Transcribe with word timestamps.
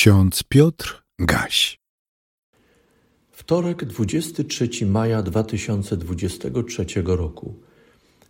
Ksiądz 0.00 0.42
Piotr 0.42 1.02
Gaś. 1.18 1.80
Wtorek, 3.30 3.84
23 3.84 4.86
maja 4.86 5.22
2023 5.22 6.86
roku. 7.04 7.54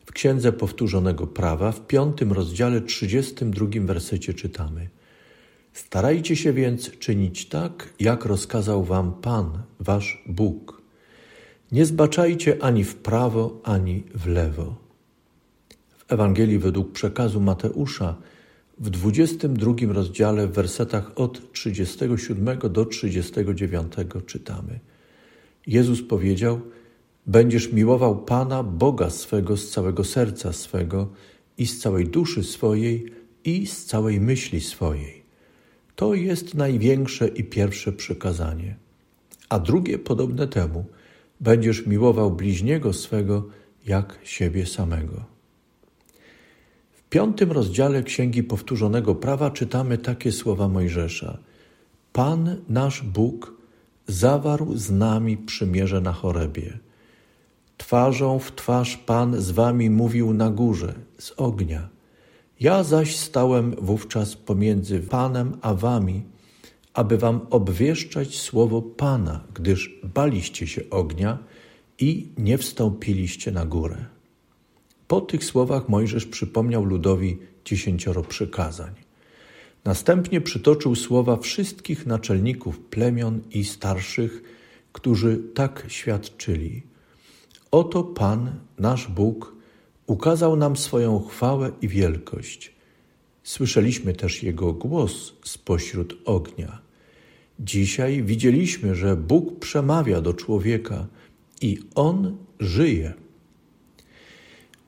W 0.05 0.13
Księdze 0.13 0.53
Powtórzonego 0.53 1.27
Prawa, 1.27 1.73
w 1.73 1.87
piątym 1.87 2.33
rozdziale, 2.33 2.81
32 2.81 3.67
wersecie 3.81 4.35
czytamy: 4.35 4.89
Starajcie 5.73 6.37
się 6.37 6.53
więc 6.53 6.99
czynić 6.99 7.49
tak, 7.49 7.95
jak 8.01 8.25
rozkazał 8.25 8.85
wam 8.85 9.13
Pan, 9.13 9.63
wasz 9.81 10.23
Bóg. 10.27 10.83
Nie 11.73 11.87
zbaczajcie 11.87 12.63
ani 12.63 12.85
w 12.85 12.95
prawo, 12.95 13.61
ani 13.65 14.05
w 14.15 14.27
lewo. 14.27 14.77
W 15.99 16.13
Ewangelii 16.13 16.59
według 16.59 16.93
przekazu 16.93 17.41
Mateusza 17.41 18.17
w 18.81 18.91
22 18.91 19.75
rozdziale 19.89 20.47
w 20.47 20.53
wersetach 20.53 21.13
od 21.17 21.53
37 21.53 22.59
do 22.59 22.85
39 22.85 23.93
czytamy. 24.27 24.81
Jezus 25.67 26.03
powiedział: 26.03 26.61
Będziesz 27.27 27.73
miłował 27.73 28.25
Pana, 28.25 28.63
Boga 28.63 29.11
swego 29.11 29.57
z 29.57 29.71
całego 29.71 30.05
serca 30.05 30.53
swego 30.53 31.09
i 31.59 31.67
z 31.67 31.79
całej 31.79 32.09
duszy 32.09 32.45
swojej 32.45 33.13
i 33.45 33.67
z 33.67 33.85
całej 33.85 34.21
myśli 34.21 34.61
swojej. 34.61 35.23
To 35.97 36.15
jest 36.15 36.55
największe 36.55 37.29
i 37.29 37.45
pierwsze 37.45 37.93
przykazanie. 37.93 38.77
A 39.49 39.59
drugie 39.59 39.99
podobne 39.99 40.49
temu: 40.49 40.85
będziesz 41.41 41.87
miłował 41.87 42.31
bliźniego 42.31 42.93
swego 42.93 43.49
jak 43.87 44.19
siebie 44.25 44.67
samego 44.67 45.40
piątym 47.11 47.53
rozdziale 47.53 48.03
Księgi 48.03 48.43
Powtórzonego 48.43 49.15
Prawa 49.15 49.51
czytamy 49.51 49.99
takie 49.99 50.33
słowa 50.33 50.69
Mojżesza. 50.69 51.39
Pan 52.13 52.57
nasz 52.69 53.03
Bóg 53.03 53.55
zawarł 54.07 54.77
z 54.77 54.91
nami 54.91 55.37
przymierze 55.37 56.01
na 56.01 56.13
chorebie. 56.13 56.79
Twarzą 57.77 58.39
w 58.39 58.55
twarz 58.55 58.97
Pan 58.97 59.41
z 59.41 59.51
wami 59.51 59.91
mówił 59.91 60.35
na 60.35 60.51
górze, 60.51 60.95
z 61.19 61.33
ognia. 61.37 61.89
Ja 62.61 62.85
zaś 62.85 63.17
stałem 63.17 63.75
wówczas 63.79 64.37
pomiędzy 64.37 65.01
Panem 65.01 65.57
a 65.63 65.75
wami, 65.75 66.23
aby 66.95 67.19
wam 67.19 67.41
obwieszczać 67.51 68.39
słowo 68.39 68.83
Pana, 68.83 69.45
gdyż 69.55 70.01
baliście 70.15 70.67
się 70.67 70.83
ognia 70.91 71.39
i 71.99 72.29
nie 72.39 72.59
wstąpiliście 72.59 73.53
na 73.53 73.67
górę. 73.67 74.20
Po 75.11 75.21
tych 75.21 75.45
słowach 75.45 75.89
Mojżesz 75.89 76.27
przypomniał 76.27 76.85
ludowi 76.85 77.39
dziesięcioro 77.65 78.23
przykazań. 78.23 78.95
Następnie 79.85 80.41
przytoczył 80.41 80.95
słowa 80.95 81.37
wszystkich 81.37 82.07
naczelników 82.07 82.79
plemion 82.79 83.41
i 83.51 83.65
starszych, 83.65 84.43
którzy 84.93 85.43
tak 85.55 85.85
świadczyli. 85.89 86.83
Oto 87.71 88.05
Pan, 88.05 88.61
nasz 88.79 89.09
Bóg, 89.09 89.57
ukazał 90.07 90.57
nam 90.57 90.77
swoją 90.77 91.21
chwałę 91.21 91.73
i 91.83 91.89
wielkość. 91.89 92.73
Słyszeliśmy 93.43 94.13
też 94.13 94.43
Jego 94.43 94.73
głos 94.73 95.33
spośród 95.45 96.17
ognia. 96.25 96.79
Dzisiaj 97.61 98.23
widzieliśmy, 98.23 98.95
że 98.95 99.17
Bóg 99.17 99.59
przemawia 99.59 100.21
do 100.21 100.35
człowieka 100.35 101.07
i 101.61 101.79
On 101.95 102.37
żyje. 102.61 103.15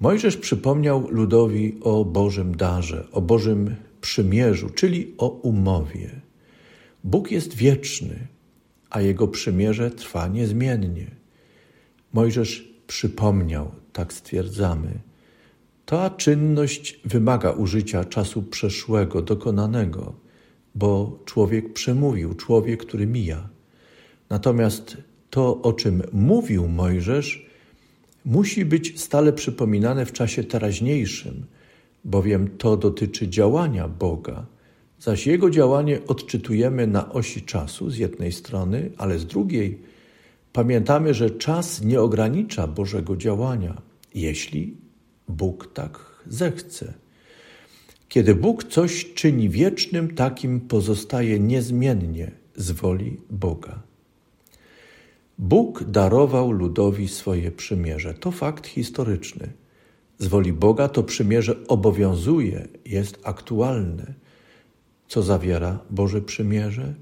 Mojżesz 0.03 0.37
przypomniał 0.37 1.09
ludowi 1.11 1.79
o 1.81 2.05
Bożym 2.05 2.57
darze, 2.57 3.07
o 3.13 3.21
Bożym 3.21 3.77
przymierzu, 4.01 4.71
czyli 4.71 5.15
o 5.19 5.29
umowie. 5.29 6.21
Bóg 7.05 7.31
jest 7.31 7.55
wieczny, 7.55 8.27
a 8.91 9.01
jego 9.01 9.29
przymierze 9.29 9.91
trwa 9.91 10.29
niezmiennie. 10.29 11.11
Mojżesz 12.13 12.69
przypomniał, 12.87 13.71
tak 13.93 14.13
stwierdzamy. 14.13 14.99
Ta 15.85 16.11
czynność 16.11 17.01
wymaga 17.05 17.51
użycia 17.51 18.05
czasu 18.05 18.43
przeszłego, 18.43 19.23
dokonanego, 19.23 20.15
bo 20.75 21.19
człowiek 21.25 21.73
przemówił, 21.73 22.35
człowiek, 22.35 22.81
który 22.81 23.07
mija. 23.07 23.49
Natomiast 24.31 24.97
to, 25.31 25.63
o 25.63 25.73
czym 25.73 26.03
mówił 26.13 26.69
Mojżesz, 26.69 27.52
musi 28.25 28.65
być 28.65 29.01
stale 29.01 29.33
przypominane 29.33 30.07
w 30.07 30.13
czasie 30.13 30.45
teraźniejszym, 30.45 31.47
bowiem 32.05 32.49
to 32.59 32.77
dotyczy 32.77 33.29
działania 33.29 33.89
Boga, 33.89 34.47
zaś 34.99 35.27
Jego 35.27 35.51
działanie 35.51 35.99
odczytujemy 36.07 36.87
na 36.87 37.13
osi 37.13 37.43
czasu 37.43 37.91
z 37.91 37.99
jednej 37.99 38.33
strony, 38.33 38.91
ale 38.99 39.19
z 39.19 39.27
drugiej 39.27 39.79
pamiętamy, 40.53 41.15
że 41.15 41.31
czas 41.31 41.83
nie 41.83 42.01
ogranicza 42.01 42.67
Bożego 42.67 43.17
działania, 43.17 43.83
jeśli 44.15 44.77
Bóg 45.29 45.73
tak 45.75 45.99
zechce. 46.27 46.95
Kiedy 48.09 48.35
Bóg 48.35 48.65
coś 48.65 49.13
czyni 49.15 49.49
wiecznym, 49.49 50.15
takim 50.15 50.61
pozostaje 50.61 51.41
niezmiennie 51.41 52.31
z 52.57 52.71
woli 52.71 53.17
Boga. 53.31 53.83
Bóg 55.43 55.85
darował 55.85 56.51
ludowi 56.51 57.09
swoje 57.09 57.51
przymierze. 57.51 58.15
To 58.15 58.31
fakt 58.31 58.67
historyczny. 58.67 59.49
Z 60.19 60.27
woli 60.27 60.53
Boga 60.53 60.89
to 60.89 61.03
przymierze 61.03 61.57
obowiązuje, 61.69 62.69
jest 62.85 63.19
aktualne. 63.23 64.15
Co 65.09 65.23
zawiera 65.23 65.79
Boże 65.91 66.21
przymierze? 66.21 66.95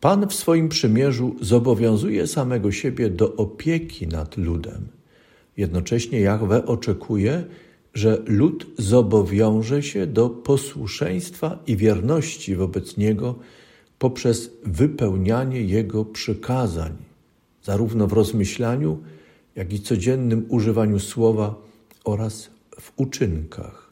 Pan 0.00 0.28
w 0.28 0.34
swoim 0.34 0.68
przymierzu 0.68 1.36
zobowiązuje 1.40 2.26
samego 2.26 2.72
siebie 2.72 3.10
do 3.10 3.36
opieki 3.36 4.06
nad 4.06 4.36
ludem. 4.36 4.88
Jednocześnie 5.56 6.20
Jahwe 6.20 6.66
oczekuje, 6.66 7.44
że 7.94 8.22
lud 8.26 8.66
zobowiąże 8.78 9.82
się 9.82 10.06
do 10.06 10.30
posłuszeństwa 10.30 11.58
i 11.66 11.76
wierności 11.76 12.56
wobec 12.56 12.96
Niego 12.96 13.34
poprzez 13.98 14.50
wypełnianie 14.64 15.62
Jego 15.62 16.04
przykazań 16.04 17.07
zarówno 17.68 18.06
w 18.06 18.12
rozmyślaniu, 18.12 18.98
jak 19.56 19.72
i 19.72 19.80
codziennym 19.80 20.46
używaniu 20.48 20.98
słowa 20.98 21.54
oraz 22.04 22.50
w 22.80 22.92
uczynkach. 22.96 23.90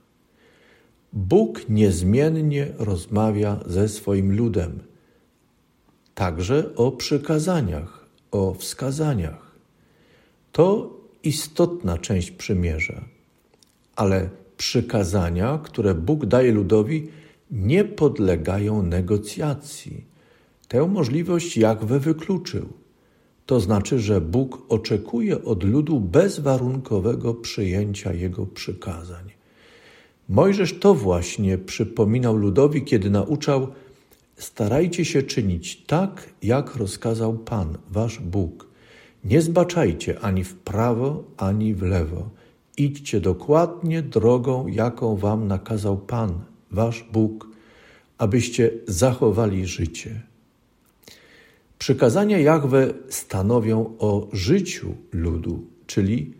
Bóg 1.12 1.68
niezmiennie 1.68 2.66
rozmawia 2.78 3.60
ze 3.66 3.88
swoim 3.88 4.36
ludem, 4.36 4.78
także 6.14 6.74
o 6.74 6.92
przykazaniach, 6.92 8.06
o 8.30 8.54
wskazaniach. 8.54 9.56
To 10.52 10.96
istotna 11.22 11.98
część 11.98 12.30
przymierza, 12.30 13.04
ale 13.96 14.28
przykazania, 14.56 15.60
które 15.62 15.94
Bóg 15.94 16.26
daje 16.26 16.52
ludowi, 16.52 17.08
nie 17.50 17.84
podlegają 17.84 18.82
negocjacji. 18.82 20.04
Tę 20.68 20.88
możliwość 20.88 21.56
Jakwe 21.56 22.00
wykluczył. 22.00 22.85
To 23.46 23.60
znaczy, 23.60 23.98
że 23.98 24.20
Bóg 24.20 24.62
oczekuje 24.68 25.44
od 25.44 25.64
ludu 25.64 26.00
bezwarunkowego 26.00 27.34
przyjęcia 27.34 28.12
Jego 28.12 28.46
przykazań. 28.46 29.24
Mojżesz 30.28 30.78
to 30.78 30.94
właśnie 30.94 31.58
przypominał 31.58 32.36
ludowi, 32.36 32.82
kiedy 32.82 33.10
nauczał: 33.10 33.68
Starajcie 34.36 35.04
się 35.04 35.22
czynić 35.22 35.76
tak, 35.76 36.30
jak 36.42 36.76
rozkazał 36.76 37.38
Pan, 37.38 37.78
wasz 37.90 38.20
Bóg. 38.20 38.66
Nie 39.24 39.42
zbaczajcie 39.42 40.20
ani 40.20 40.44
w 40.44 40.54
prawo, 40.54 41.24
ani 41.36 41.74
w 41.74 41.82
lewo. 41.82 42.28
Idźcie 42.76 43.20
dokładnie 43.20 44.02
drogą, 44.02 44.66
jaką 44.66 45.16
wam 45.16 45.48
nakazał 45.48 45.98
Pan, 45.98 46.40
wasz 46.70 47.04
Bóg, 47.12 47.48
abyście 48.18 48.70
zachowali 48.86 49.66
życie. 49.66 50.22
Przykazania 51.78 52.38
Jahwe 52.38 52.94
stanowią 53.08 53.94
o 53.98 54.28
życiu 54.32 54.94
ludu, 55.12 55.64
czyli 55.86 56.34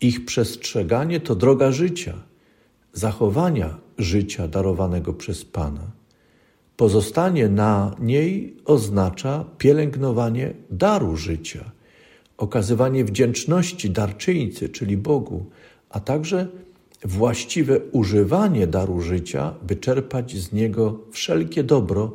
ich 0.00 0.24
przestrzeganie 0.24 1.20
to 1.20 1.34
droga 1.34 1.72
życia, 1.72 2.14
zachowania 2.92 3.78
życia 3.98 4.48
darowanego 4.48 5.12
przez 5.12 5.44
Pana. 5.44 5.90
Pozostanie 6.76 7.48
na 7.48 7.96
niej 8.00 8.56
oznacza 8.64 9.44
pielęgnowanie 9.58 10.54
daru 10.70 11.16
życia, 11.16 11.70
okazywanie 12.36 13.04
wdzięczności 13.04 13.90
darczyńcy, 13.90 14.68
czyli 14.68 14.96
Bogu, 14.96 15.46
a 15.90 16.00
także 16.00 16.48
właściwe 17.04 17.80
używanie 17.92 18.66
daru 18.66 19.00
życia, 19.00 19.54
by 19.62 19.76
czerpać 19.76 20.36
z 20.36 20.52
niego 20.52 20.98
wszelkie 21.10 21.64
dobro 21.64 22.12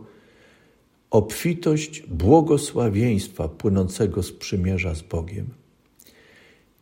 obfitość 1.13 2.03
błogosławieństwa 2.07 3.47
płynącego 3.49 4.23
z 4.23 4.31
przymierza 4.31 4.95
z 4.95 5.01
Bogiem. 5.01 5.45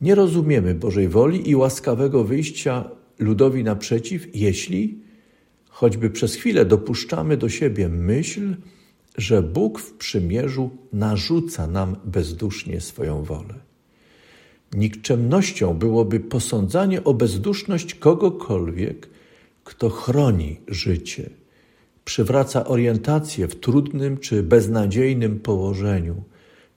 Nie 0.02 0.16
rozumiemy 0.16 0.76
Bożej 0.76 1.08
woli 1.08 1.50
i 1.50 1.56
łaskawego 1.56 2.24
wyjścia 2.24 2.90
ludowi 3.20 3.64
naprzeciw, 3.64 4.36
jeśli 4.36 5.00
choćby 5.70 6.10
przez 6.10 6.36
chwilę 6.36 6.66
dopuszczamy 6.66 7.38
do 7.38 7.50
siebie 7.50 7.90
myśl, 7.90 8.56
że 9.18 9.44
Bóg 9.44 9.80
w 9.80 9.94
przymierzu 9.94 10.70
narzuca 10.94 11.68
nam 11.68 11.96
bezdusznie 12.06 12.82
swoją 12.82 13.24
wolę. 13.24 13.54
Nikczemnością 14.74 15.74
byłoby 15.74 16.20
posądzanie 16.20 17.04
o 17.04 17.14
bezduszność 17.14 17.96
kogokolwiek, 17.96 19.10
kto 19.64 19.90
chroni 19.90 20.60
życie, 20.68 21.41
przywraca 22.06 22.66
orientację 22.66 23.48
w 23.48 23.56
trudnym 23.56 24.18
czy 24.18 24.44
beznadziejnym 24.44 25.40
położeniu, 25.40 26.24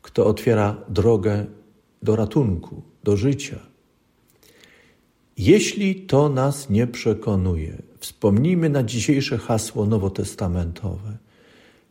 kto 0.03 0.27
otwiera 0.27 0.77
drogę 0.89 1.47
do 2.03 2.17
ratunku, 2.17 2.83
do 3.05 3.17
życia. 3.17 3.59
Jeśli 5.39 5.95
to 5.95 6.29
nas 6.29 6.71
nie 6.71 6.87
przekonuje, 6.87 7.83
wspomnijmy 7.99 8.69
na 8.69 8.83
dzisiejsze 8.83 9.39
hasło 9.39 9.87
nowotestamentowe. 9.87 11.19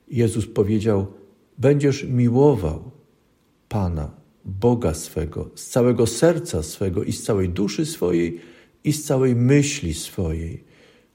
Jezus 0.07 0.47
powiedział: 0.47 1.07
Będziesz 1.57 2.03
miłował 2.03 2.91
Pana, 3.69 4.11
Boga 4.45 4.93
swego, 4.93 5.49
z 5.55 5.67
całego 5.67 6.07
serca 6.07 6.63
swego 6.63 7.03
i 7.03 7.11
z 7.11 7.23
całej 7.23 7.49
duszy 7.49 7.85
swojej 7.85 8.39
i 8.83 8.93
z 8.93 9.03
całej 9.03 9.35
myśli 9.35 9.93
swojej. 9.93 10.63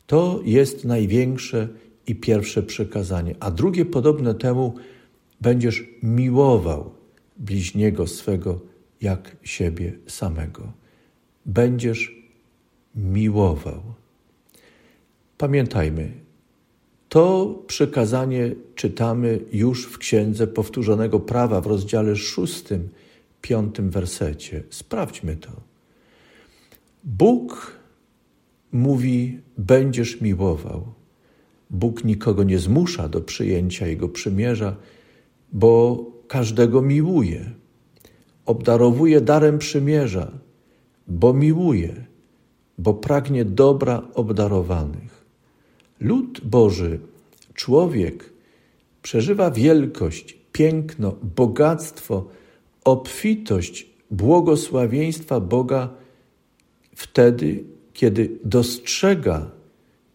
To 0.07 0.41
jest 0.45 0.85
największe 0.85 1.69
i 2.09 2.15
pierwsze 2.15 2.63
przekazanie. 2.63 3.35
A 3.41 3.51
drugie 3.51 3.85
podobne 3.85 4.35
temu: 4.35 4.75
będziesz 5.41 5.85
miłował 6.03 6.91
bliźniego 7.37 8.07
swego 8.07 8.61
jak 9.01 9.37
siebie 9.43 9.93
samego. 10.07 10.73
Będziesz 11.47 12.31
miłował. 12.95 13.83
Pamiętajmy, 15.39 16.13
to 17.09 17.55
przekazanie 17.67 18.55
czytamy 18.75 19.41
już 19.53 19.87
w 19.87 19.99
Księdze 19.99 20.47
Powtórzonego 20.47 21.21
Prawa 21.21 21.61
w 21.61 21.67
rozdziale 21.67 22.17
szóstym, 22.17 22.89
piątym 23.43 23.91
wersecie. 23.91 24.63
Sprawdźmy 24.71 25.37
to. 25.37 25.51
Bóg 27.05 27.77
mówi: 28.73 29.41
Będziesz 29.59 30.21
miłował. 30.21 30.98
Bóg 31.71 32.05
nikogo 32.05 32.43
nie 32.43 32.59
zmusza 32.59 33.09
do 33.09 33.21
przyjęcia 33.21 33.87
Jego 33.87 34.09
przymierza, 34.09 34.77
bo 35.53 36.05
każdego 36.29 36.83
miłuje. 36.83 37.51
Obdarowuje 38.47 39.21
darem 39.21 39.59
przymierza, 39.59 40.33
bo 41.07 41.33
miłuje, 41.33 42.05
bo 42.79 42.95
pragnie 42.95 43.45
dobra 43.45 44.03
obdarowanych. 44.15 45.25
Lud 46.01 46.41
Boży, 46.45 47.01
człowiek, 47.55 48.33
przeżywa 49.03 49.51
wielkość, 49.51 50.39
piękno, 50.53 51.17
bogactwo, 51.37 52.29
obfitość, 52.85 53.87
błogosławieństwa 54.11 55.41
Boga 55.41 55.89
wtedy, 56.95 57.65
kiedy 57.93 58.39
dostrzega 58.45 59.51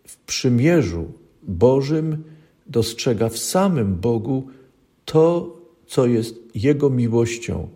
w 0.08 0.18
przymierzu 0.18 1.12
Bożym, 1.48 2.24
dostrzega 2.68 3.30
w 3.30 3.38
samym 3.38 3.96
Bogu 3.96 4.48
to, 5.06 5.58
co 5.88 6.06
jest 6.06 6.36
Jego 6.56 6.90
miłością 6.90 7.70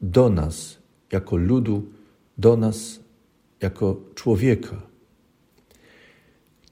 do 0.00 0.30
nas 0.30 0.78
jako 1.12 1.36
ludu, 1.36 1.82
do 2.38 2.56
nas 2.56 3.00
jako 3.60 4.00
człowieka. 4.14 4.82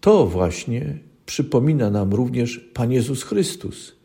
To 0.00 0.26
właśnie 0.26 0.99
przypomina 1.26 1.90
nam 1.90 2.12
również 2.12 2.58
Pan 2.75 2.93
Jezus 2.93 3.23
Chrystus, 3.23 3.96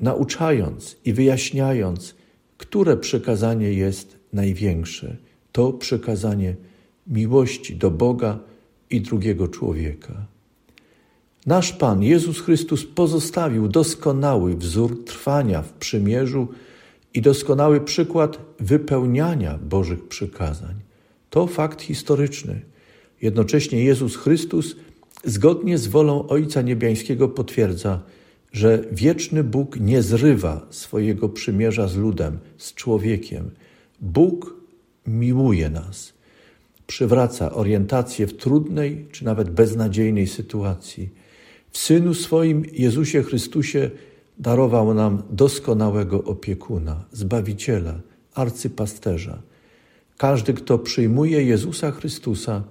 nauczając 0.00 0.96
i 1.04 1.12
wyjaśniając, 1.12 2.14
które 2.58 2.96
przekazanie 2.96 3.72
jest 3.72 4.18
największe. 4.32 5.16
To 5.52 5.72
przekazanie 5.72 6.56
miłości 7.06 7.76
do 7.76 7.90
Boga 7.90 8.38
i 8.90 9.00
drugiego 9.00 9.48
człowieka. 9.48 10.26
Nasz 11.46 11.72
Pan 11.72 12.02
Jezus 12.02 12.40
Chrystus 12.40 12.84
pozostawił 12.84 13.68
doskonały 13.68 14.56
wzór 14.56 15.04
trwania 15.04 15.62
w 15.62 15.72
przymierzu 15.72 16.48
i 17.14 17.22
doskonały 17.22 17.80
przykład 17.80 18.38
wypełniania 18.60 19.58
Bożych 19.58 20.08
przykazań. 20.08 20.74
To 21.30 21.46
fakt 21.46 21.82
historyczny. 21.82 22.60
Jednocześnie 23.22 23.84
Jezus 23.84 24.16
Chrystus 24.16 24.76
zgodnie 25.24 25.78
z 25.78 25.86
wolą 25.86 26.28
Ojca 26.28 26.62
Niebiańskiego 26.62 27.28
potwierdza, 27.28 28.02
że 28.52 28.84
wieczny 28.92 29.44
Bóg 29.44 29.80
nie 29.80 30.02
zrywa 30.02 30.66
swojego 30.70 31.28
przymierza 31.28 31.88
z 31.88 31.96
ludem, 31.96 32.38
z 32.58 32.74
człowiekiem. 32.74 33.50
Bóg 34.00 34.54
miłuje 35.06 35.70
nas, 35.70 36.12
przywraca 36.86 37.52
orientację 37.52 38.26
w 38.26 38.36
trudnej 38.36 39.06
czy 39.12 39.24
nawet 39.24 39.50
beznadziejnej 39.50 40.26
sytuacji. 40.26 41.23
W 41.74 41.78
Synu 41.78 42.14
swoim 42.14 42.64
Jezusie 42.72 43.22
Chrystusie 43.22 43.90
darował 44.38 44.94
nam 44.94 45.22
doskonałego 45.30 46.24
opiekuna, 46.24 47.04
zbawiciela, 47.12 48.00
arcypasterza. 48.34 49.42
Każdy, 50.18 50.54
kto 50.54 50.78
przyjmuje 50.78 51.44
Jezusa 51.44 51.90
Chrystusa, 51.90 52.64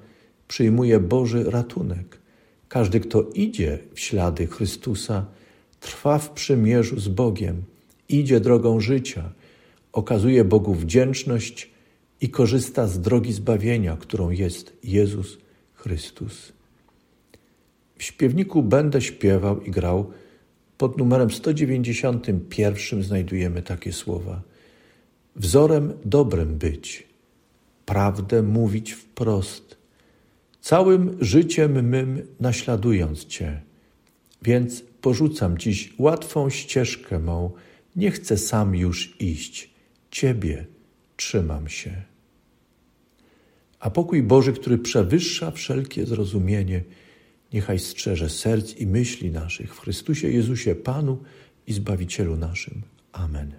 przyjmuje 0.47 0.99
Boży 0.99 1.43
ratunek. 1.43 2.17
Każdy, 2.69 2.99
kto 2.99 3.21
idzie 3.33 3.79
w 3.93 3.99
ślady 3.99 4.47
Chrystusa, 4.47 5.25
trwa 5.79 6.17
w 6.19 6.29
przymierzu 6.29 6.99
z 6.99 7.07
Bogiem, 7.07 7.63
idzie 8.09 8.39
drogą 8.39 8.79
życia, 8.79 9.31
okazuje 9.93 10.43
Bogu 10.43 10.73
wdzięczność 10.73 11.71
i 12.21 12.29
korzysta 12.29 12.87
z 12.87 12.99
drogi 12.99 13.33
zbawienia, 13.33 13.97
którą 13.97 14.29
jest 14.29 14.73
Jezus 14.83 15.37
Chrystus. 15.73 16.53
W 18.03 18.05
śpiewniku 18.05 18.63
będę 18.63 19.01
śpiewał 19.01 19.61
i 19.61 19.71
grał. 19.71 20.11
Pod 20.77 20.97
numerem 20.97 21.31
191 21.31 23.03
znajdujemy 23.03 23.61
takie 23.61 23.93
słowa: 23.93 24.41
Wzorem 25.35 25.93
dobrem 26.05 26.57
być, 26.57 27.07
prawdę 27.85 28.43
mówić 28.43 28.91
wprost 28.91 29.77
całym 30.61 31.17
życiem 31.19 31.89
mym 31.89 32.27
naśladując 32.39 33.25
Cię. 33.25 33.61
Więc 34.41 34.83
porzucam 35.01 35.57
dziś 35.57 35.93
łatwą 35.97 36.49
ścieżkę 36.49 37.19
mą, 37.19 37.51
nie 37.95 38.11
chcę 38.11 38.37
sam 38.37 38.75
już 38.75 39.21
iść, 39.21 39.73
Ciebie 40.11 40.65
trzymam 41.15 41.67
się. 41.67 42.01
A 43.79 43.89
pokój 43.89 44.23
Boży, 44.23 44.53
który 44.53 44.77
przewyższa 44.77 45.51
wszelkie 45.51 46.05
zrozumienie, 46.05 46.83
niechaj 47.53 47.79
strzeże 47.79 48.29
serc 48.29 48.75
i 48.77 48.87
myśli 48.87 49.31
naszych 49.31 49.75
w 49.75 49.79
Chrystusie 49.79 50.29
Jezusie 50.29 50.75
Panu 50.75 51.23
i 51.67 51.73
Zbawicielu 51.73 52.35
naszym. 52.35 52.81
Amen. 53.11 53.53